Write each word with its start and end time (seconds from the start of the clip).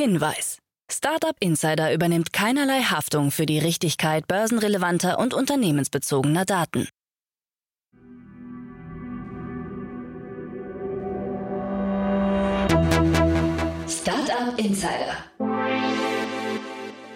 Hinweis. 0.00 0.58
Startup 0.88 1.34
Insider 1.40 1.92
übernimmt 1.92 2.32
keinerlei 2.32 2.82
Haftung 2.82 3.32
für 3.32 3.46
die 3.46 3.58
Richtigkeit 3.58 4.28
börsenrelevanter 4.28 5.18
und 5.18 5.34
unternehmensbezogener 5.34 6.44
Daten. 6.44 6.86
Startup 13.88 14.56
Insider. 14.56 15.16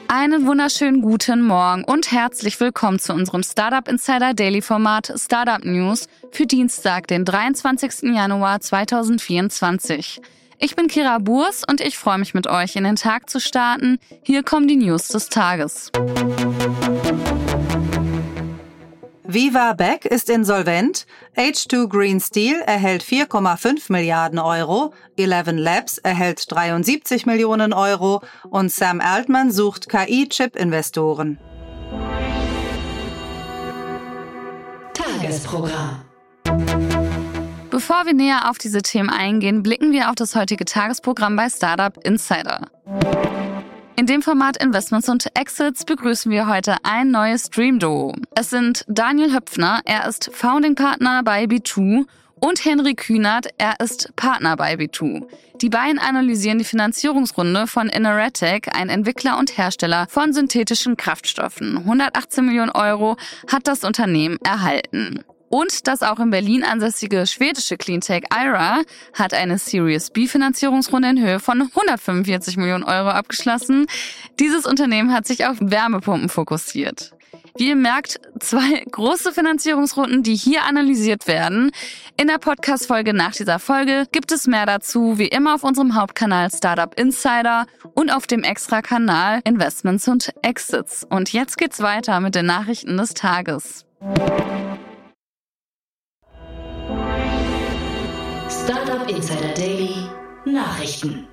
Einen 0.09 0.45
wunderschönen 0.49 1.03
guten 1.03 1.43
Morgen 1.43 1.85
und 1.85 2.11
herzlich 2.11 2.59
willkommen 2.59 2.99
zu 2.99 3.13
unserem 3.13 3.45
Startup 3.45 3.87
Insider 3.87 4.35
Daily 4.35 4.61
Format 4.61 5.13
Startup 5.15 5.65
News 5.65 6.09
für 6.33 6.47
Dienstag, 6.47 7.07
den 7.07 7.25
23. 7.25 8.13
Januar 8.13 8.61
2024. 8.61 10.21
Ich 10.65 10.77
bin 10.77 10.87
Kira 10.87 11.19
Burs 11.19 11.65
und 11.69 11.81
ich 11.81 11.99
freue 11.99 12.19
mich 12.19 12.35
mit 12.35 12.47
euch 12.47 12.77
in 12.77 12.85
den 12.85 12.95
Tag 12.95 13.29
zu 13.29 13.41
starten. 13.41 13.99
Hier 14.23 14.45
kommen 14.45 14.69
die 14.69 14.77
News 14.77 15.09
des 15.09 15.29
Tages. 15.29 15.91
Viva 19.25 19.73
Beck 19.73 20.05
ist 20.05 20.31
insolvent, 20.31 21.07
H2 21.37 21.89
Green 21.89 22.21
Steel 22.21 22.61
erhält 22.61 23.03
4,5 23.03 23.91
Milliarden 23.91 24.39
Euro, 24.39 24.95
Eleven 25.17 25.59
Labs 25.59 25.99
erhält 25.99 26.45
73 26.53 27.27
Millionen 27.27 27.73
Euro 27.73 28.23
und 28.49 28.71
Sam 28.71 29.01
Altman 29.01 29.51
sucht 29.51 29.89
KI-Chip-Investoren. 29.89 31.39
Tagesprogramm. 34.95 36.05
Bevor 37.73 38.05
wir 38.05 38.13
näher 38.13 38.51
auf 38.51 38.59
diese 38.59 38.83
Themen 38.83 39.09
eingehen, 39.09 39.63
blicken 39.63 39.93
wir 39.93 40.11
auf 40.11 40.15
das 40.15 40.37
heutige 40.37 40.67
Tagesprogramm 40.67 41.37
bei 41.37 41.49
Startup 41.49 41.97
Insider. 42.05 42.67
In 43.97 44.05
dem 44.05 44.21
Format 44.21 44.63
Investments 44.63 45.09
und 45.09 45.27
Exits 45.35 45.87
begrüßen 45.87 46.31
wir 46.31 46.47
heute 46.47 46.77
ein 46.83 47.11
neues 47.11 47.49
Dream-Duo. 47.49 48.15
Es 48.35 48.51
sind 48.51 48.85
Daniel 48.89 49.33
Höpfner, 49.33 49.81
er 49.87 50.07
ist 50.07 50.31
Founding-Partner 50.35 51.23
bei 51.25 51.45
B2 51.45 52.05
und 52.35 52.63
Henry 52.63 52.95
Kühnert, 52.95 53.49
er 53.57 53.81
ist 53.81 54.15
Partner 54.17 54.55
bei 54.57 54.75
B2. 54.75 55.23
Die 55.63 55.71
beiden 55.71 55.99
analysieren 55.99 56.59
die 56.59 56.65
Finanzierungsrunde 56.65 57.67
von 57.67 57.89
Innoratic, 57.89 58.77
ein 58.77 58.91
Entwickler 58.91 59.39
und 59.39 59.57
Hersteller 59.57 60.07
von 60.11 60.35
synthetischen 60.35 60.99
Kraftstoffen. 60.99 61.79
118 61.79 62.45
Millionen 62.45 62.73
Euro 62.73 63.17
hat 63.51 63.67
das 63.67 63.83
Unternehmen 63.83 64.37
erhalten. 64.45 65.25
Und 65.55 65.87
das 65.87 66.03
auch 66.03 66.19
in 66.19 66.31
Berlin 66.31 66.65
ansässige 66.65 67.27
schwedische 67.27 67.77
Cleantech 67.77 68.25
IRA 68.35 68.81
hat 69.13 69.35
eine 69.35 69.59
Series 69.59 70.09
B 70.09 70.27
Finanzierungsrunde 70.27 71.11
in 71.11 71.21
Höhe 71.21 71.41
von 71.41 71.61
145 71.61 72.57
Millionen 72.57 72.85
Euro 72.85 73.11
abgeschlossen. 73.11 73.85
Dieses 74.41 74.65
Unternehmen 74.65 75.13
hat 75.13 75.27
sich 75.27 75.45
auf 75.45 75.59
Wärmepumpen 75.61 76.31
fokussiert. 76.31 77.13
Wie 77.59 77.69
ihr 77.69 77.77
merkt, 77.77 78.19
zwei 78.41 78.83
große 78.91 79.33
Finanzierungsrunden, 79.33 80.23
die 80.23 80.37
hier 80.37 80.65
analysiert 80.65 81.27
werden. 81.27 81.71
In 82.17 82.29
der 82.29 82.39
Podcast-Folge 82.39 83.13
nach 83.13 83.33
dieser 83.33 83.59
Folge 83.59 84.07
gibt 84.11 84.33
es 84.33 84.47
mehr 84.47 84.65
dazu, 84.65 85.19
wie 85.19 85.29
immer 85.29 85.57
auf 85.57 85.65
unserem 85.65 85.95
Hauptkanal 85.95 86.51
Startup 86.51 86.99
Insider 86.99 87.67
und 87.93 88.11
auf 88.11 88.27
dem 88.27 88.43
Extra-Kanal 88.43 89.43
Investments 89.45 90.09
und 90.09 90.33
Exits. 90.41 91.07
Und 91.11 91.31
jetzt 91.35 91.59
geht's 91.59 91.81
weiter 91.81 92.21
mit 92.21 92.35
den 92.35 92.47
Nachrichten 92.47 92.97
des 92.97 93.13
Tages. 93.13 93.85
Startup 98.93 99.09
Insider 99.09 99.55
Daily 99.55 99.95
Nachrichten. 100.45 101.27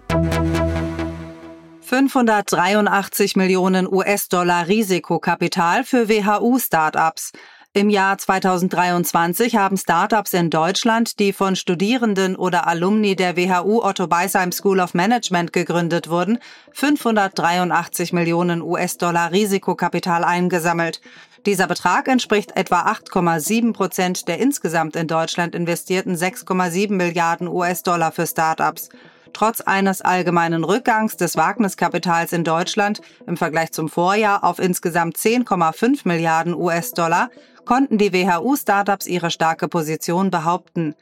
583 1.81 3.35
Millionen 3.35 3.85
US-Dollar 3.85 4.69
Risikokapital 4.69 5.83
für 5.83 6.07
WHU-Startups. 6.07 7.33
Im 7.73 7.89
Jahr 7.89 8.17
2023 8.17 9.57
haben 9.57 9.75
Startups 9.75 10.33
in 10.33 10.49
Deutschland, 10.49 11.19
die 11.19 11.33
von 11.33 11.57
Studierenden 11.57 12.37
oder 12.37 12.65
Alumni 12.65 13.17
der 13.17 13.35
WHU 13.35 13.83
Otto 13.83 14.07
Beisheim 14.07 14.53
School 14.53 14.79
of 14.79 14.93
Management 14.93 15.51
gegründet 15.51 16.09
wurden, 16.09 16.39
583 16.71 18.13
Millionen 18.13 18.61
US-Dollar 18.61 19.33
Risikokapital 19.33 20.23
eingesammelt. 20.23 21.01
Dieser 21.45 21.67
Betrag 21.67 22.07
entspricht 22.07 22.55
etwa 22.57 22.81
8,7 22.81 23.73
Prozent 23.73 24.27
der 24.27 24.39
insgesamt 24.39 24.95
in 24.95 25.07
Deutschland 25.07 25.55
investierten 25.55 26.15
6,7 26.15 26.91
Milliarden 26.93 27.47
US-Dollar 27.47 28.11
für 28.11 28.27
Startups. 28.27 28.89
Trotz 29.31 29.61
eines 29.61 30.01
allgemeinen 30.01 30.63
Rückgangs 30.63 31.15
des 31.15 31.37
Wagniskapitals 31.37 32.33
in 32.33 32.43
Deutschland 32.43 33.01
im 33.25 33.37
Vergleich 33.37 33.71
zum 33.71 33.87
Vorjahr 33.87 34.43
auf 34.43 34.59
insgesamt 34.59 35.17
10,5 35.17 36.01
Milliarden 36.03 36.53
US-Dollar 36.53 37.29
konnten 37.63 37.97
die 37.97 38.11
WHU-Startups 38.11 39.07
ihre 39.07 39.31
starke 39.31 39.67
Position 39.67 40.31
behaupten. 40.31 40.95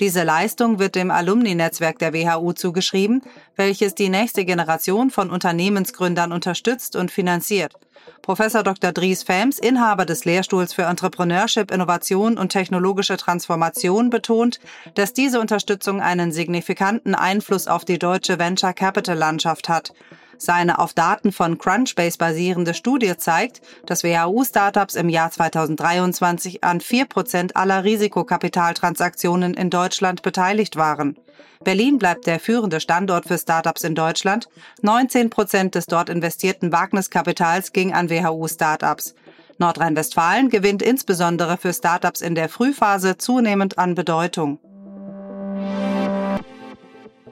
Diese 0.00 0.24
Leistung 0.24 0.80
wird 0.80 0.96
dem 0.96 1.12
Alumni-Netzwerk 1.12 2.00
der 2.00 2.12
WHU 2.12 2.52
zugeschrieben, 2.52 3.22
welches 3.54 3.94
die 3.94 4.08
nächste 4.08 4.44
Generation 4.44 5.10
von 5.10 5.30
Unternehmensgründern 5.30 6.32
unterstützt 6.32 6.96
und 6.96 7.12
finanziert. 7.12 7.74
Professor 8.22 8.64
Dr. 8.64 8.90
Dries 8.90 9.22
Felms, 9.22 9.58
Inhaber 9.58 10.04
des 10.04 10.24
Lehrstuhls 10.24 10.72
für 10.72 10.82
Entrepreneurship, 10.82 11.70
Innovation 11.70 12.38
und 12.38 12.48
technologische 12.48 13.16
Transformation, 13.16 14.10
betont, 14.10 14.58
dass 14.94 15.12
diese 15.12 15.40
Unterstützung 15.40 16.00
einen 16.00 16.32
signifikanten 16.32 17.14
Einfluss 17.14 17.68
auf 17.68 17.84
die 17.84 17.98
deutsche 17.98 18.38
Venture 18.38 18.72
Capital 18.72 19.16
Landschaft 19.16 19.68
hat. 19.68 19.92
Seine 20.38 20.78
auf 20.78 20.92
Daten 20.92 21.32
von 21.32 21.58
Crunchbase 21.58 22.18
basierende 22.18 22.74
Studie 22.74 23.16
zeigt, 23.16 23.60
dass 23.86 24.04
WHU-Startups 24.04 24.94
im 24.94 25.08
Jahr 25.08 25.30
2023 25.30 26.64
an 26.64 26.80
4% 26.80 27.54
aller 27.54 27.84
Risikokapitaltransaktionen 27.84 29.54
in 29.54 29.70
Deutschland 29.70 30.22
beteiligt 30.22 30.76
waren. 30.76 31.16
Berlin 31.62 31.98
bleibt 31.98 32.26
der 32.26 32.40
führende 32.40 32.80
Standort 32.80 33.26
für 33.26 33.38
Startups 33.38 33.84
in 33.84 33.94
Deutschland. 33.94 34.48
19 34.82 35.30
Prozent 35.30 35.74
des 35.74 35.86
dort 35.86 36.08
investierten 36.08 36.72
Wagniskapitals 36.72 37.72
ging 37.72 37.92
an 37.92 38.10
WHU-Startups. 38.10 39.14
Nordrhein-Westfalen 39.58 40.50
gewinnt 40.50 40.82
insbesondere 40.82 41.56
für 41.56 41.72
Startups 41.72 42.20
in 42.20 42.34
der 42.34 42.48
Frühphase 42.48 43.16
zunehmend 43.16 43.78
an 43.78 43.94
Bedeutung. 43.94 44.58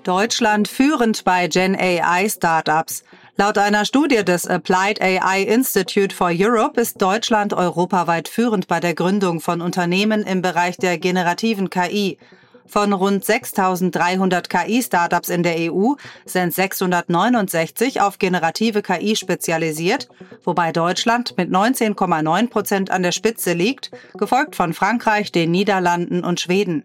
Deutschland 0.04 0.66
führend 0.66 1.22
bei 1.22 1.46
Gen 1.46 1.76
AI 1.76 2.28
Startups. 2.28 3.04
Laut 3.36 3.56
einer 3.56 3.84
Studie 3.84 4.24
des 4.24 4.48
Applied 4.48 5.00
AI 5.00 5.42
Institute 5.42 6.14
for 6.14 6.30
Europe 6.32 6.80
ist 6.80 7.00
Deutschland 7.00 7.54
europaweit 7.54 8.26
führend 8.26 8.66
bei 8.66 8.80
der 8.80 8.94
Gründung 8.94 9.40
von 9.40 9.60
Unternehmen 9.60 10.24
im 10.24 10.42
Bereich 10.42 10.76
der 10.76 10.98
generativen 10.98 11.70
KI. 11.70 12.18
Von 12.66 12.92
rund 12.92 13.24
6300 13.24 14.50
KI-Startups 14.50 15.28
in 15.28 15.44
der 15.44 15.72
EU 15.72 15.92
sind 16.24 16.52
669 16.52 18.00
auf 18.00 18.18
generative 18.18 18.82
KI 18.82 19.14
spezialisiert, 19.14 20.08
wobei 20.42 20.72
Deutschland 20.72 21.36
mit 21.36 21.48
19,9 21.50 22.48
Prozent 22.48 22.90
an 22.90 23.04
der 23.04 23.12
Spitze 23.12 23.52
liegt, 23.52 23.92
gefolgt 24.18 24.56
von 24.56 24.74
Frankreich, 24.74 25.30
den 25.30 25.52
Niederlanden 25.52 26.24
und 26.24 26.40
Schweden. 26.40 26.84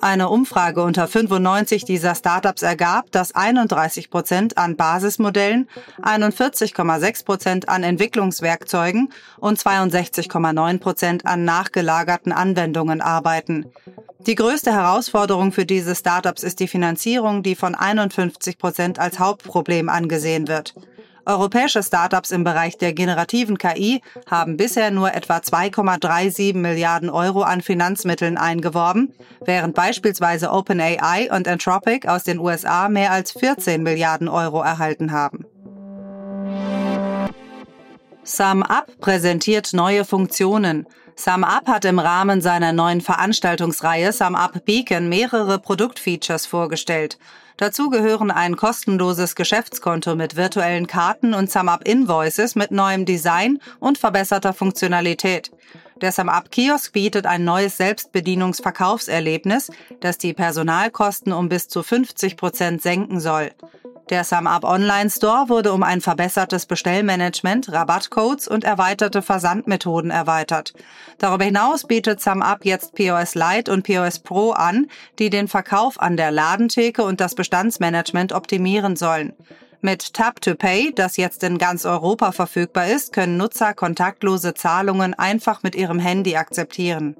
Eine 0.00 0.28
Umfrage 0.28 0.82
unter 0.82 1.08
95 1.08 1.84
dieser 1.84 2.14
Startups 2.14 2.62
ergab, 2.62 3.10
dass 3.12 3.34
31 3.34 4.10
Prozent 4.10 4.58
an 4.58 4.76
Basismodellen, 4.76 5.68
41,6 6.02 7.24
Prozent 7.24 7.68
an 7.68 7.82
Entwicklungswerkzeugen 7.82 9.12
und 9.38 9.58
62,9 9.58 10.78
Prozent 10.78 11.26
an 11.26 11.44
nachgelagerten 11.44 12.32
Anwendungen 12.32 13.00
arbeiten. 13.00 13.66
Die 14.26 14.34
größte 14.34 14.72
Herausforderung 14.72 15.52
für 15.52 15.64
diese 15.64 15.94
Startups 15.94 16.42
ist 16.42 16.60
die 16.60 16.68
Finanzierung, 16.68 17.42
die 17.42 17.54
von 17.54 17.74
51 17.74 18.58
Prozent 18.58 18.98
als 18.98 19.18
Hauptproblem 19.18 19.88
angesehen 19.88 20.48
wird. 20.48 20.74
Europäische 21.26 21.82
Startups 21.82 22.30
im 22.30 22.44
Bereich 22.44 22.78
der 22.78 22.92
generativen 22.92 23.58
KI 23.58 24.00
haben 24.30 24.56
bisher 24.56 24.92
nur 24.92 25.12
etwa 25.12 25.38
2,37 25.38 26.56
Milliarden 26.56 27.10
Euro 27.10 27.42
an 27.42 27.62
Finanzmitteln 27.62 28.38
eingeworben, 28.38 29.12
während 29.44 29.74
beispielsweise 29.74 30.52
OpenAI 30.52 31.28
und 31.32 31.48
Anthropic 31.48 32.06
aus 32.06 32.22
den 32.22 32.38
USA 32.38 32.88
mehr 32.88 33.10
als 33.10 33.32
14 33.32 33.82
Milliarden 33.82 34.28
Euro 34.28 34.62
erhalten 34.62 35.10
haben. 35.10 35.44
SumUp 38.22 39.00
präsentiert 39.00 39.72
neue 39.72 40.04
Funktionen. 40.04 40.86
SumUp 41.16 41.66
hat 41.66 41.84
im 41.86 41.98
Rahmen 41.98 42.40
seiner 42.40 42.72
neuen 42.72 43.00
Veranstaltungsreihe 43.00 44.12
SumUp 44.12 44.64
Beacon 44.64 45.08
mehrere 45.08 45.58
Produktfeatures 45.58 46.46
vorgestellt. 46.46 47.18
Dazu 47.56 47.88
gehören 47.88 48.30
ein 48.30 48.56
kostenloses 48.56 49.34
Geschäftskonto 49.34 50.14
mit 50.14 50.36
virtuellen 50.36 50.86
Karten 50.86 51.32
und 51.32 51.50
SumUp 51.50 51.88
Invoices 51.88 52.54
mit 52.54 52.70
neuem 52.70 53.06
Design 53.06 53.60
und 53.80 53.96
verbesserter 53.96 54.52
Funktionalität. 54.52 55.50
Der 56.02 56.12
SumUp 56.12 56.50
Kiosk 56.50 56.92
bietet 56.92 57.24
ein 57.24 57.44
neues 57.44 57.78
Selbstbedienungsverkaufserlebnis, 57.78 59.70
das 60.00 60.18
die 60.18 60.34
Personalkosten 60.34 61.32
um 61.32 61.48
bis 61.48 61.68
zu 61.68 61.82
50 61.82 62.36
Prozent 62.36 62.82
senken 62.82 63.20
soll. 63.20 63.50
Der 64.08 64.22
SumUp 64.22 64.62
Online 64.62 65.10
Store 65.10 65.48
wurde 65.48 65.72
um 65.72 65.82
ein 65.82 66.00
verbessertes 66.00 66.66
Bestellmanagement, 66.66 67.72
Rabattcodes 67.72 68.46
und 68.46 68.62
erweiterte 68.62 69.20
Versandmethoden 69.20 70.12
erweitert. 70.12 70.74
Darüber 71.18 71.44
hinaus 71.44 71.84
bietet 71.84 72.20
SumUp 72.20 72.64
jetzt 72.64 72.94
POS 72.94 73.34
Lite 73.34 73.72
und 73.72 73.82
POS 73.82 74.20
Pro 74.20 74.52
an, 74.52 74.86
die 75.18 75.28
den 75.28 75.48
Verkauf 75.48 76.00
an 76.00 76.16
der 76.16 76.30
Ladentheke 76.30 77.02
und 77.02 77.20
das 77.20 77.34
Bestandsmanagement 77.34 78.32
optimieren 78.32 78.94
sollen. 78.94 79.32
Mit 79.80 80.14
Tap 80.14 80.40
to 80.40 80.54
Pay, 80.54 80.92
das 80.94 81.16
jetzt 81.16 81.42
in 81.42 81.58
ganz 81.58 81.84
Europa 81.84 82.30
verfügbar 82.30 82.86
ist, 82.86 83.12
können 83.12 83.36
Nutzer 83.36 83.74
kontaktlose 83.74 84.54
Zahlungen 84.54 85.14
einfach 85.14 85.64
mit 85.64 85.74
ihrem 85.74 85.98
Handy 85.98 86.36
akzeptieren. 86.36 87.16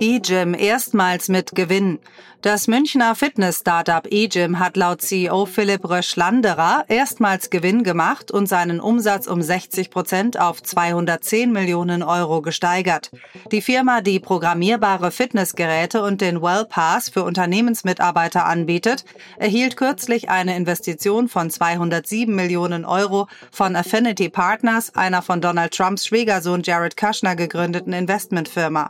eGym 0.00 0.54
erstmals 0.54 1.28
mit 1.28 1.54
Gewinn. 1.54 1.98
Das 2.42 2.68
Münchner 2.68 3.14
Fitness-Startup 3.14 4.06
eGym 4.10 4.58
hat 4.58 4.78
laut 4.78 5.02
CEO 5.02 5.44
Philipp 5.44 5.86
Röschlanderer 5.86 6.86
erstmals 6.88 7.50
Gewinn 7.50 7.84
gemacht 7.84 8.30
und 8.30 8.46
seinen 8.46 8.80
Umsatz 8.80 9.26
um 9.26 9.42
60 9.42 9.90
Prozent 9.90 10.40
auf 10.40 10.62
210 10.62 11.52
Millionen 11.52 12.02
Euro 12.02 12.40
gesteigert. 12.40 13.10
Die 13.52 13.60
Firma, 13.60 14.00
die 14.00 14.20
programmierbare 14.20 15.10
Fitnessgeräte 15.10 16.02
und 16.02 16.22
den 16.22 16.40
WellPass 16.40 17.10
für 17.10 17.24
Unternehmensmitarbeiter 17.24 18.46
anbietet, 18.46 19.04
erhielt 19.36 19.76
kürzlich 19.76 20.30
eine 20.30 20.56
Investition 20.56 21.28
von 21.28 21.50
207 21.50 22.34
Millionen 22.34 22.86
Euro 22.86 23.28
von 23.52 23.76
Affinity 23.76 24.30
Partners, 24.30 24.96
einer 24.96 25.20
von 25.20 25.42
Donald 25.42 25.74
Trumps 25.74 26.06
Schwiegersohn 26.06 26.62
Jared 26.62 26.96
Kushner 26.96 27.36
gegründeten 27.36 27.92
Investmentfirma. 27.92 28.88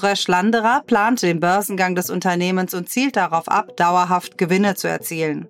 Röschlanderer 0.00 0.82
plant 0.86 1.22
den 1.22 1.40
Börsengang 1.40 1.94
des 1.94 2.10
Unternehmens 2.10 2.74
und 2.74 2.88
zielt 2.88 3.16
darauf 3.16 3.48
ab, 3.48 3.76
dauerhaft 3.76 4.38
Gewinne 4.38 4.74
zu 4.74 4.88
erzielen. 4.88 5.48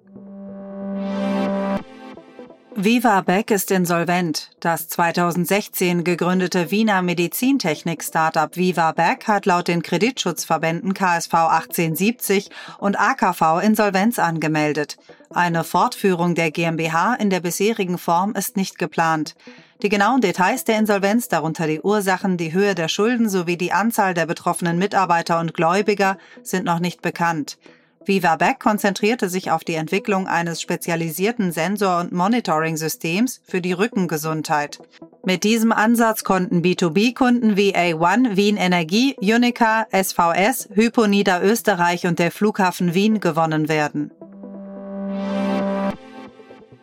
Viva 2.74 3.20
Beck 3.20 3.50
ist 3.50 3.70
insolvent. 3.70 4.50
Das 4.60 4.88
2016 4.88 6.04
gegründete 6.04 6.70
Wiener 6.70 7.02
Medizintechnik-Startup 7.02 8.56
Viva 8.56 8.92
Beck 8.92 9.28
hat 9.28 9.44
laut 9.44 9.68
den 9.68 9.82
Kreditschutzverbänden 9.82 10.94
KSV 10.94 11.34
1870 11.34 12.50
und 12.78 12.98
AKV 12.98 13.62
Insolvenz 13.62 14.18
angemeldet. 14.18 14.96
Eine 15.28 15.64
Fortführung 15.64 16.34
der 16.34 16.50
GmbH 16.50 17.14
in 17.14 17.28
der 17.28 17.40
bisherigen 17.40 17.98
Form 17.98 18.34
ist 18.34 18.56
nicht 18.56 18.78
geplant. 18.78 19.34
Die 19.82 19.90
genauen 19.90 20.22
Details 20.22 20.64
der 20.64 20.78
Insolvenz, 20.78 21.28
darunter 21.28 21.66
die 21.66 21.80
Ursachen, 21.80 22.38
die 22.38 22.54
Höhe 22.54 22.74
der 22.74 22.88
Schulden 22.88 23.28
sowie 23.28 23.58
die 23.58 23.72
Anzahl 23.72 24.14
der 24.14 24.26
betroffenen 24.26 24.78
Mitarbeiter 24.78 25.40
und 25.40 25.52
Gläubiger, 25.52 26.16
sind 26.42 26.64
noch 26.64 26.78
nicht 26.78 27.02
bekannt. 27.02 27.58
Viva 28.04 28.36
Beck 28.36 28.58
konzentrierte 28.58 29.28
sich 29.28 29.50
auf 29.50 29.64
die 29.64 29.74
Entwicklung 29.74 30.26
eines 30.26 30.60
spezialisierten 30.60 31.52
Sensor- 31.52 32.00
und 32.00 32.12
Monitoring-Systems 32.12 33.40
für 33.46 33.60
die 33.60 33.72
Rückengesundheit. 33.72 34.80
Mit 35.24 35.44
diesem 35.44 35.72
Ansatz 35.72 36.24
konnten 36.24 36.62
B2B-Kunden 36.62 37.56
wie 37.56 37.74
A1, 37.76 38.36
Wien 38.36 38.56
Energie, 38.56 39.14
Unica, 39.20 39.86
SVS, 39.92 40.68
Hypo 40.74 41.06
Niederösterreich 41.06 42.06
und 42.06 42.18
der 42.18 42.32
Flughafen 42.32 42.94
Wien 42.94 43.20
gewonnen 43.20 43.68
werden. 43.68 44.10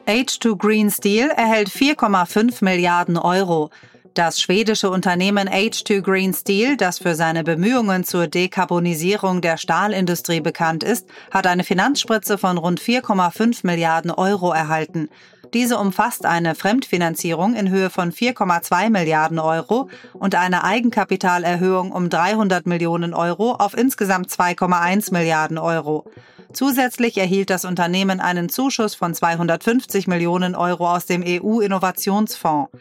H2 0.07 0.57
Green 0.57 0.89
Steel 0.89 1.30
erhält 1.30 1.69
4,5 1.69 2.63
Milliarden 2.63 3.18
Euro. 3.18 3.69
Das 4.14 4.42
schwedische 4.42 4.90
Unternehmen 4.90 5.48
H2 5.48 6.02
Green 6.02 6.34
Steel, 6.34 6.78
das 6.78 7.00
für 7.00 7.16
seine 7.16 7.44
Bemühungen 7.44 8.04
zur 8.04 8.28
Dekarbonisierung 8.28 9.42
der 9.42 9.58
Stahlindustrie 9.58 10.42
bekannt 10.42 10.84
ist, 10.84 11.08
hat 11.32 11.46
eine 11.46 11.64
Finanzspritze 11.64 12.38
von 12.38 12.58
rund 12.58 12.82
4,5 12.82 13.66
Milliarden 13.66 14.12
Euro 14.12 14.52
erhalten. 14.52 15.10
Diese 15.54 15.78
umfasst 15.78 16.26
eine 16.26 16.56
Fremdfinanzierung 16.56 17.56
in 17.56 17.70
Höhe 17.70 17.90
von 17.90 18.12
4,2 18.12 18.90
Milliarden 18.90 19.40
Euro 19.40 19.90
und 20.14 20.36
eine 20.36 20.64
Eigenkapitalerhöhung 20.64 21.92
um 21.92 22.10
300 22.10 22.68
Millionen 22.68 23.14
Euro 23.14 23.54
auf 23.54 23.76
insgesamt 23.76 24.30
2,1 24.30 25.12
Milliarden 25.12 25.58
Euro. 25.58 26.06
Zusätzlich 26.51 27.18
erhielt 27.18 27.51
das 27.51 27.63
Unternehmen 27.63 28.19
einen 28.19 28.50
Zuschuss 28.50 28.96
von 28.96 29.13
250 29.13 30.07
Millionen 30.07 30.56
Euro 30.56 30.90
aus 30.90 31.06
dem 31.06 31.24
EU-Innovationsfonds. 31.24 32.72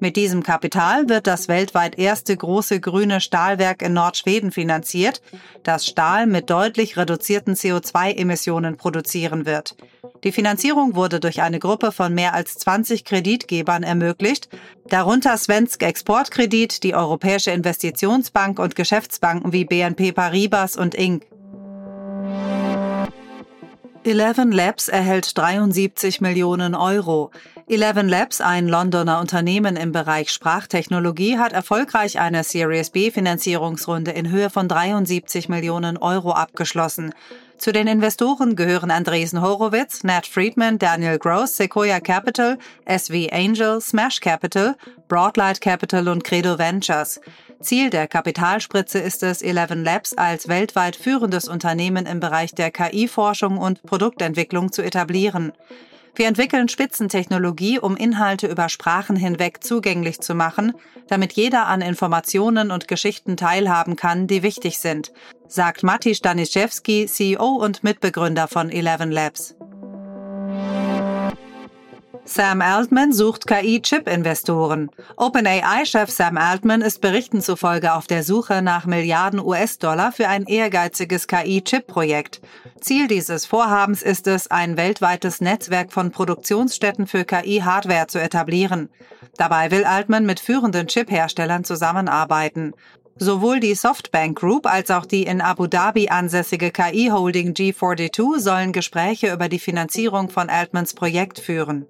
Mit 0.00 0.16
diesem 0.16 0.42
Kapital 0.42 1.10
wird 1.10 1.26
das 1.26 1.46
weltweit 1.46 1.98
erste 1.98 2.34
große 2.34 2.80
grüne 2.80 3.20
Stahlwerk 3.20 3.82
in 3.82 3.92
Nordschweden 3.92 4.50
finanziert, 4.50 5.20
das 5.62 5.86
Stahl 5.86 6.26
mit 6.26 6.48
deutlich 6.48 6.96
reduzierten 6.96 7.54
CO2-Emissionen 7.54 8.78
produzieren 8.78 9.44
wird. 9.44 9.76
Die 10.24 10.32
Finanzierung 10.32 10.94
wurde 10.94 11.20
durch 11.20 11.42
eine 11.42 11.58
Gruppe 11.58 11.92
von 11.92 12.14
mehr 12.14 12.34
als 12.34 12.56
20 12.56 13.04
Kreditgebern 13.04 13.82
ermöglicht, 13.82 14.48
darunter 14.88 15.36
Svensk 15.36 15.82
Exportkredit, 15.82 16.82
die 16.82 16.94
Europäische 16.94 17.50
Investitionsbank 17.50 18.58
und 18.58 18.74
Geschäftsbanken 18.74 19.52
wie 19.52 19.66
BNP 19.66 20.12
Paribas 20.12 20.76
und 20.76 20.94
Inc. 20.94 21.26
Eleven 24.04 24.52
Labs 24.52 24.88
erhält 24.88 25.36
73 25.36 26.20
Millionen 26.20 26.74
Euro. 26.74 27.30
Eleven 27.66 28.08
Labs, 28.08 28.40
ein 28.40 28.68
Londoner 28.68 29.20
Unternehmen 29.20 29.76
im 29.76 29.92
Bereich 29.92 30.30
Sprachtechnologie, 30.30 31.36
hat 31.36 31.52
erfolgreich 31.52 32.18
eine 32.18 32.44
Series 32.44 32.90
B 32.90 33.10
Finanzierungsrunde 33.10 34.12
in 34.12 34.30
Höhe 34.30 34.50
von 34.50 34.68
73 34.68 35.48
Millionen 35.48 35.96
Euro 35.96 36.32
abgeschlossen. 36.32 37.12
Zu 37.58 37.72
den 37.72 37.88
Investoren 37.88 38.54
gehören 38.54 38.92
Andresen 38.92 39.42
Horowitz, 39.42 40.04
Nat 40.04 40.26
Friedman, 40.26 40.78
Daniel 40.78 41.18
Gross, 41.18 41.56
Sequoia 41.56 41.98
Capital, 41.98 42.56
SV 42.84 43.28
Angel, 43.32 43.80
Smash 43.80 44.20
Capital, 44.20 44.76
Broadlight 45.08 45.60
Capital 45.60 46.08
und 46.08 46.22
Credo 46.22 46.56
Ventures. 46.56 47.20
Ziel 47.60 47.90
der 47.90 48.06
Kapitalspritze 48.06 49.00
ist 49.00 49.22
es, 49.24 49.42
Eleven 49.42 49.82
Labs 49.82 50.14
als 50.14 50.46
weltweit 50.46 50.94
führendes 50.94 51.48
Unternehmen 51.48 52.06
im 52.06 52.20
Bereich 52.20 52.54
der 52.54 52.70
KI-Forschung 52.70 53.58
und 53.58 53.82
Produktentwicklung 53.82 54.70
zu 54.70 54.82
etablieren. 54.82 55.52
Wir 56.14 56.26
entwickeln 56.26 56.68
Spitzentechnologie, 56.68 57.78
um 57.78 57.96
Inhalte 57.96 58.46
über 58.46 58.68
Sprachen 58.68 59.16
hinweg 59.16 59.62
zugänglich 59.62 60.20
zu 60.20 60.34
machen, 60.34 60.72
damit 61.08 61.32
jeder 61.32 61.66
an 61.66 61.80
Informationen 61.80 62.70
und 62.70 62.88
Geschichten 62.88 63.36
teilhaben 63.36 63.96
kann, 63.96 64.26
die 64.26 64.42
wichtig 64.42 64.78
sind, 64.78 65.12
sagt 65.48 65.82
Matti 65.82 66.14
Staniszewski, 66.14 67.06
CEO 67.06 67.46
und 67.46 67.82
Mitbegründer 67.82 68.48
von 68.48 68.70
Eleven 68.70 69.10
Labs. 69.10 69.56
Sam 72.30 72.60
Altman 72.60 73.14
sucht 73.14 73.46
KI-Chip-Investoren. 73.46 74.90
OpenAI-Chef 75.16 76.10
Sam 76.10 76.36
Altman 76.36 76.82
ist 76.82 77.00
Berichten 77.00 77.40
zufolge 77.40 77.94
auf 77.94 78.06
der 78.06 78.22
Suche 78.22 78.60
nach 78.60 78.84
Milliarden 78.84 79.40
US-Dollar 79.40 80.12
für 80.12 80.28
ein 80.28 80.44
ehrgeiziges 80.44 81.26
KI-Chip-Projekt. 81.26 82.42
Ziel 82.80 83.08
dieses 83.08 83.46
Vorhabens 83.46 84.02
ist 84.02 84.26
es, 84.26 84.50
ein 84.50 84.76
weltweites 84.76 85.40
Netzwerk 85.40 85.90
von 85.90 86.10
Produktionsstätten 86.10 87.06
für 87.06 87.24
KI-Hardware 87.24 88.08
zu 88.08 88.20
etablieren. 88.20 88.90
Dabei 89.38 89.70
will 89.70 89.84
Altman 89.84 90.26
mit 90.26 90.38
führenden 90.38 90.86
Chip-Herstellern 90.86 91.64
zusammenarbeiten. 91.64 92.74
Sowohl 93.16 93.58
die 93.58 93.74
Softbank 93.74 94.38
Group 94.38 94.66
als 94.66 94.90
auch 94.90 95.06
die 95.06 95.22
in 95.22 95.40
Abu 95.40 95.66
Dhabi 95.66 96.10
ansässige 96.10 96.72
KI-Holding 96.72 97.54
G42 97.54 98.38
sollen 98.38 98.72
Gespräche 98.72 99.32
über 99.32 99.48
die 99.48 99.58
Finanzierung 99.58 100.28
von 100.28 100.50
Altmans 100.50 100.92
Projekt 100.92 101.38
führen. 101.38 101.86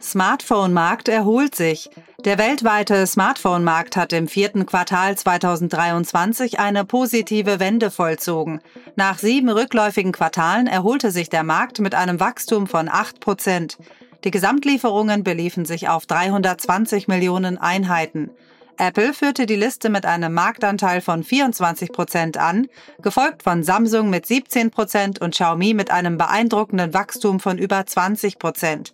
Smartphone-Markt 0.00 1.08
erholt 1.08 1.54
sich. 1.54 1.90
Der 2.24 2.38
weltweite 2.38 3.06
Smartphone-Markt 3.06 3.96
hat 3.96 4.12
im 4.12 4.28
vierten 4.28 4.66
Quartal 4.66 5.16
2023 5.16 6.60
eine 6.60 6.84
positive 6.84 7.60
Wende 7.60 7.90
vollzogen. 7.90 8.60
Nach 8.94 9.18
sieben 9.18 9.48
rückläufigen 9.48 10.12
Quartalen 10.12 10.66
erholte 10.66 11.10
sich 11.10 11.30
der 11.30 11.44
Markt 11.44 11.80
mit 11.80 11.94
einem 11.94 12.20
Wachstum 12.20 12.66
von 12.66 12.88
8 12.88 13.20
Prozent. 13.20 13.78
Die 14.24 14.30
Gesamtlieferungen 14.30 15.24
beliefen 15.24 15.64
sich 15.64 15.88
auf 15.88 16.06
320 16.06 17.08
Millionen 17.08 17.58
Einheiten. 17.58 18.30
Apple 18.78 19.14
führte 19.14 19.46
die 19.46 19.56
Liste 19.56 19.88
mit 19.88 20.04
einem 20.04 20.34
Marktanteil 20.34 21.00
von 21.00 21.24
24 21.24 21.92
Prozent 21.92 22.36
an, 22.36 22.66
gefolgt 23.00 23.42
von 23.42 23.62
Samsung 23.62 24.10
mit 24.10 24.26
17 24.26 24.70
Prozent 24.70 25.20
und 25.20 25.30
Xiaomi 25.30 25.72
mit 25.72 25.90
einem 25.90 26.18
beeindruckenden 26.18 26.92
Wachstum 26.92 27.40
von 27.40 27.56
über 27.56 27.86
20 27.86 28.38
Prozent. 28.38 28.92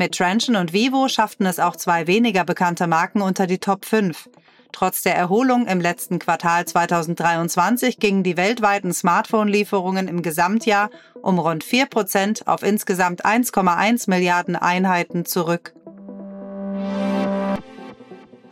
Mit 0.00 0.14
Trenchen 0.14 0.56
und 0.56 0.72
Vivo 0.72 1.08
schafften 1.08 1.44
es 1.44 1.60
auch 1.60 1.76
zwei 1.76 2.06
weniger 2.06 2.42
bekannte 2.44 2.86
Marken 2.86 3.20
unter 3.20 3.46
die 3.46 3.58
Top 3.58 3.84
5. 3.84 4.30
Trotz 4.72 5.02
der 5.02 5.14
Erholung 5.14 5.66
im 5.66 5.78
letzten 5.78 6.18
Quartal 6.18 6.64
2023 6.64 7.98
gingen 7.98 8.22
die 8.22 8.38
weltweiten 8.38 8.94
Smartphone-Lieferungen 8.94 10.08
im 10.08 10.22
Gesamtjahr 10.22 10.88
um 11.20 11.38
rund 11.38 11.64
4 11.64 11.84
Prozent 11.84 12.48
auf 12.48 12.62
insgesamt 12.62 13.26
1,1 13.26 14.08
Milliarden 14.08 14.56
Einheiten 14.56 15.26
zurück. 15.26 15.74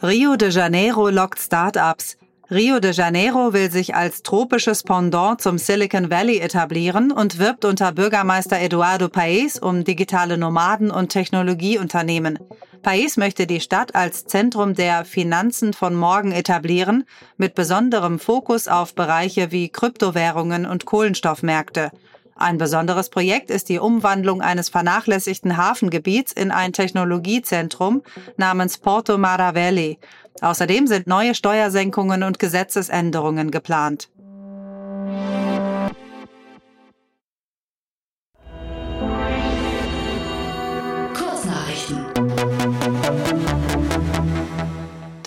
Rio 0.02 0.36
de 0.36 0.50
Janeiro 0.50 1.08
lockt 1.08 1.40
Startups. 1.40 2.18
Rio 2.50 2.80
de 2.80 2.92
Janeiro 2.92 3.52
will 3.52 3.70
sich 3.70 3.94
als 3.94 4.22
tropisches 4.22 4.82
Pendant 4.82 5.38
zum 5.38 5.58
Silicon 5.58 6.10
Valley 6.10 6.38
etablieren 6.38 7.12
und 7.12 7.38
wirbt 7.38 7.66
unter 7.66 7.92
Bürgermeister 7.92 8.58
Eduardo 8.58 9.10
Paes 9.10 9.58
um 9.58 9.84
digitale 9.84 10.38
Nomaden 10.38 10.90
und 10.90 11.10
Technologieunternehmen. 11.10 12.38
Paes 12.80 13.18
möchte 13.18 13.46
die 13.46 13.60
Stadt 13.60 13.94
als 13.94 14.24
Zentrum 14.24 14.72
der 14.72 15.04
Finanzen 15.04 15.74
von 15.74 15.94
morgen 15.94 16.32
etablieren, 16.32 17.04
mit 17.36 17.54
besonderem 17.54 18.18
Fokus 18.18 18.66
auf 18.66 18.94
Bereiche 18.94 19.52
wie 19.52 19.68
Kryptowährungen 19.68 20.64
und 20.64 20.86
Kohlenstoffmärkte. 20.86 21.90
Ein 22.34 22.56
besonderes 22.56 23.10
Projekt 23.10 23.50
ist 23.50 23.68
die 23.68 23.80
Umwandlung 23.80 24.42
eines 24.42 24.68
vernachlässigten 24.68 25.56
Hafengebiets 25.56 26.30
in 26.30 26.52
ein 26.52 26.72
Technologiezentrum 26.72 28.02
namens 28.36 28.78
Porto 28.78 29.18
Maravelli. 29.18 29.98
Außerdem 30.40 30.86
sind 30.86 31.06
neue 31.06 31.34
Steuersenkungen 31.34 32.22
und 32.22 32.38
Gesetzesänderungen 32.38 33.50
geplant. 33.50 34.08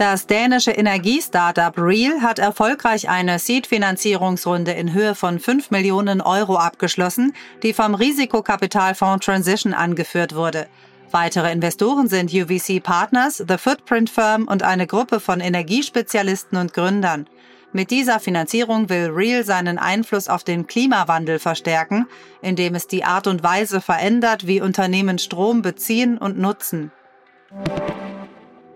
Das 0.01 0.25
dänische 0.25 0.71
Energiestartup 0.71 1.77
Real 1.77 2.23
hat 2.23 2.39
erfolgreich 2.39 3.07
eine 3.07 3.37
Seed-Finanzierungsrunde 3.37 4.71
in 4.71 4.93
Höhe 4.93 5.13
von 5.13 5.39
5 5.39 5.69
Millionen 5.69 6.21
Euro 6.21 6.57
abgeschlossen, 6.57 7.33
die 7.61 7.71
vom 7.71 7.93
Risikokapitalfonds 7.93 9.23
Transition 9.23 9.75
angeführt 9.75 10.33
wurde. 10.33 10.65
Weitere 11.11 11.51
Investoren 11.51 12.07
sind 12.07 12.33
UVC 12.33 12.81
Partners, 12.81 13.43
The 13.45 13.57
Footprint 13.57 14.09
Firm 14.09 14.47
und 14.47 14.63
eine 14.63 14.87
Gruppe 14.87 15.19
von 15.19 15.41
Energiespezialisten 15.41 16.57
und 16.57 16.73
Gründern. 16.73 17.27
Mit 17.73 17.91
dieser 17.91 18.21
Finanzierung 18.21 18.89
will 18.89 19.09
Real 19.13 19.43
seinen 19.43 19.77
Einfluss 19.77 20.29
auf 20.29 20.45
den 20.45 20.67
Klimawandel 20.67 21.39
verstärken, 21.39 22.07
indem 22.41 22.75
es 22.75 22.87
die 22.87 23.03
Art 23.03 23.27
und 23.27 23.43
Weise 23.43 23.81
verändert, 23.81 24.47
wie 24.47 24.61
Unternehmen 24.61 25.19
Strom 25.19 25.61
beziehen 25.61 26.17
und 26.17 26.39
nutzen. 26.39 26.91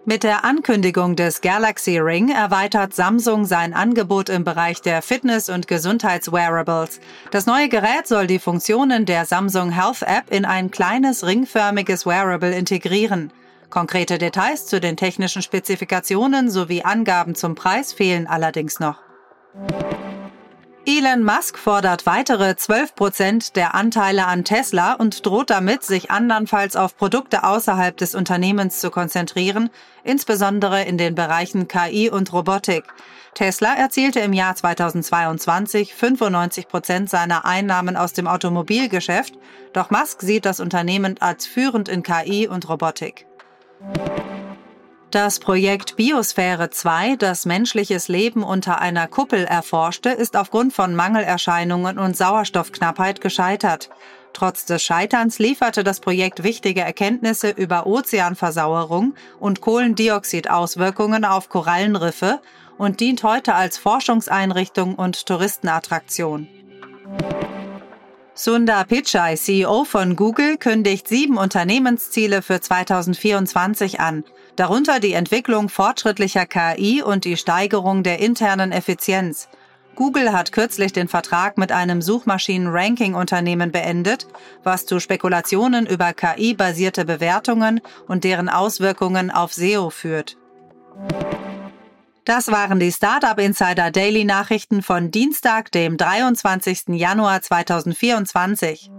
Mit 0.08 0.22
der 0.22 0.46
Ankündigung 0.46 1.16
des 1.16 1.42
Galaxy 1.42 1.98
Ring 1.98 2.30
erweitert 2.30 2.94
Samsung 2.94 3.46
sein 3.46 3.74
Angebot 3.74 4.30
im 4.30 4.44
Bereich 4.44 4.80
der 4.84 5.02
Fitness- 5.02 5.50
und 5.50 5.68
Gesundheitswearables. 5.68 7.00
Das 7.32 7.48
neue 7.48 7.70
Gerät 7.70 8.06
soll 8.06 8.28
die 8.28 8.38
Funktionen 8.38 9.08
der 9.08 9.26
Samsung 9.26 9.72
Health 9.72 10.04
App 10.04 10.30
in 10.30 10.46
ein 10.46 10.70
kleines 10.70 11.26
ringförmiges 11.26 12.06
Wearable 12.06 12.56
integrieren. 12.56 13.34
Konkrete 13.72 14.20
Details 14.20 14.68
zu 14.68 14.80
den 14.80 14.96
technischen 14.96 15.42
Spezifikationen 15.42 16.52
sowie 16.52 16.84
Angaben 16.84 17.34
zum 17.34 17.56
Preis 17.56 17.92
fehlen 17.92 18.28
allerdings 18.28 18.80
noch. 18.80 19.00
Elon 20.88 21.24
Musk 21.24 21.58
fordert 21.58 22.06
weitere 22.06 22.56
12 22.56 22.94
Prozent 22.94 23.56
der 23.56 23.74
Anteile 23.74 24.28
an 24.28 24.44
Tesla 24.44 24.94
und 24.94 25.26
droht 25.26 25.50
damit, 25.50 25.84
sich 25.84 26.12
andernfalls 26.12 26.76
auf 26.76 26.96
Produkte 26.96 27.44
außerhalb 27.44 27.98
des 27.98 28.14
Unternehmens 28.14 28.82
zu 28.82 28.92
konzentrieren, 28.92 29.72
insbesondere 30.04 30.84
in 30.84 31.00
den 31.00 31.16
Bereichen 31.16 31.68
KI 31.68 32.12
und 32.12 32.32
Robotik. 32.32 32.84
Tesla 33.34 33.74
erzielte 33.74 34.20
im 34.20 34.32
Jahr 34.32 34.56
2022 34.56 35.96
95 35.96 36.68
Prozent 36.68 37.10
seiner 37.10 37.46
Einnahmen 37.46 37.98
aus 37.98 38.14
dem 38.14 38.28
Automobilgeschäft, 38.28 39.34
doch 39.74 39.90
Musk 39.90 40.22
sieht 40.22 40.46
das 40.46 40.60
Unternehmen 40.60 41.16
als 41.20 41.48
führend 41.48 41.90
in 41.90 42.04
KI 42.04 42.48
und 42.48 42.70
Robotik. 42.70 43.26
Das 45.16 45.40
Projekt 45.40 45.96
Biosphäre 45.96 46.72
2, 46.72 47.16
das 47.16 47.46
menschliches 47.46 48.10
Leben 48.10 48.44
unter 48.44 48.82
einer 48.82 49.08
Kuppel 49.08 49.46
erforschte, 49.46 50.10
ist 50.10 50.36
aufgrund 50.36 50.74
von 50.74 50.94
Mangelerscheinungen 50.94 51.98
und 51.98 52.18
Sauerstoffknappheit 52.18 53.22
gescheitert. 53.22 53.90
Trotz 54.34 54.66
des 54.66 54.84
Scheiterns 54.84 55.40
lieferte 55.40 55.86
das 55.86 56.02
Projekt 56.02 56.44
wichtige 56.44 56.82
Erkenntnisse 56.82 57.50
über 57.52 57.88
Ozeanversauerung 57.88 59.16
und 59.40 59.62
Kohlendioxidauswirkungen 59.62 61.24
auf 61.24 61.48
Korallenriffe 61.48 62.42
und 62.78 63.00
dient 63.00 63.24
heute 63.24 63.56
als 63.56 63.78
Forschungseinrichtung 63.78 64.96
und 64.96 65.26
Touristenattraktion. 65.28 66.50
Sundar 68.38 68.84
Pichai, 68.84 69.38
CEO 69.38 69.86
von 69.86 70.18
Google, 70.18 70.58
kündigt 70.58 71.08
sieben 71.08 71.38
Unternehmensziele 71.38 72.42
für 72.42 72.60
2024 72.60 74.02
an, 74.02 74.26
darunter 74.58 75.00
die 75.00 75.14
Entwicklung 75.14 75.70
fortschrittlicher 75.70 76.46
KI 76.46 77.02
und 77.02 77.24
die 77.24 77.38
Steigerung 77.38 78.04
der 78.04 78.20
internen 78.20 78.74
Effizienz. 78.74 79.48
Google 79.96 80.34
hat 80.34 80.52
kürzlich 80.52 80.92
den 80.92 81.08
Vertrag 81.08 81.58
mit 81.58 81.72
einem 81.72 82.02
Suchmaschinen-Ranking-Unternehmen 82.02 83.72
beendet, 83.72 84.28
was 84.64 84.86
zu 84.86 85.00
Spekulationen 85.00 85.86
über 85.86 86.12
KI-basierte 86.12 87.06
Bewertungen 87.06 87.80
und 88.06 88.26
deren 88.26 88.50
Auswirkungen 88.50 89.32
auf 89.32 89.54
SEO 89.54 89.90
führt. 89.90 90.36
Das 92.26 92.48
waren 92.48 92.80
die 92.80 92.92
Startup 92.92 93.38
Insider 93.40 93.92
Daily 93.92 94.26
Nachrichten 94.26 94.82
von 94.82 95.12
Dienstag, 95.12 95.72
dem 95.72 95.96
23. 95.96 96.86
Januar 96.96 97.44
2024. 97.44 98.90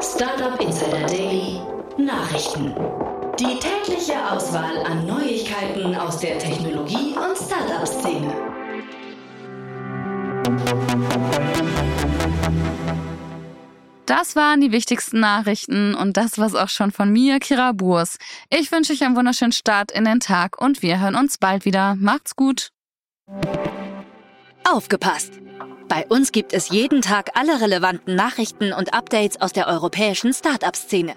Startup 0.00 0.60
Insider 0.60 1.06
Daily 1.08 1.60
Nachrichten. 1.98 2.76
Die 3.40 3.58
tägliche 3.58 4.14
Auswahl 4.30 4.84
an 4.84 5.04
Neuigkeiten 5.04 5.96
aus 5.96 6.20
der 6.20 6.38
Technologie- 6.38 7.16
und 7.16 7.36
Startup-Szene. 7.36 8.32
Das 14.06 14.36
waren 14.36 14.60
die 14.60 14.70
wichtigsten 14.70 15.18
Nachrichten 15.18 15.96
und 15.96 16.16
das 16.16 16.38
war's 16.38 16.54
auch 16.54 16.68
schon 16.68 16.92
von 16.92 17.12
mir, 17.12 17.40
Kira 17.40 17.72
Burs. 17.72 18.18
Ich 18.50 18.70
wünsche 18.70 18.92
euch 18.92 19.02
einen 19.02 19.16
wunderschönen 19.16 19.50
Start 19.50 19.90
in 19.90 20.04
den 20.04 20.20
Tag 20.20 20.60
und 20.60 20.80
wir 20.80 21.00
hören 21.00 21.16
uns 21.16 21.38
bald 21.38 21.64
wieder. 21.64 21.96
Macht's 21.96 22.36
gut. 22.36 22.70
Aufgepasst! 24.64 25.32
Bei 25.88 26.06
uns 26.06 26.30
gibt 26.30 26.52
es 26.52 26.68
jeden 26.68 27.02
Tag 27.02 27.30
alle 27.34 27.60
relevanten 27.60 28.14
Nachrichten 28.14 28.72
und 28.72 28.94
Updates 28.94 29.40
aus 29.40 29.52
der 29.52 29.66
europäischen 29.66 30.32
Startup-Szene. 30.32 31.14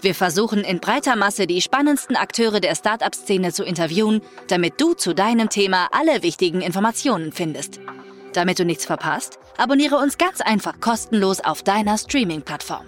Wir 0.00 0.14
versuchen 0.14 0.64
in 0.64 0.80
breiter 0.80 1.16
Masse 1.16 1.46
die 1.46 1.60
spannendsten 1.60 2.16
Akteure 2.16 2.60
der 2.60 2.74
Startup-Szene 2.74 3.52
zu 3.52 3.62
interviewen, 3.62 4.22
damit 4.48 4.80
du 4.80 4.94
zu 4.94 5.14
deinem 5.14 5.50
Thema 5.50 5.88
alle 5.92 6.22
wichtigen 6.22 6.62
Informationen 6.62 7.32
findest. 7.32 7.78
Damit 8.32 8.58
du 8.58 8.64
nichts 8.64 8.86
verpasst, 8.86 9.38
abonniere 9.58 9.96
uns 9.96 10.18
ganz 10.18 10.40
einfach 10.40 10.80
kostenlos 10.80 11.40
auf 11.40 11.62
deiner 11.62 11.98
Streaming-Plattform. 11.98 12.86